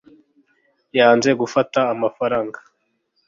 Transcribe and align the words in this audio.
yanze 0.97 1.29
gufata 1.41 1.79
amafaranga 1.93 2.59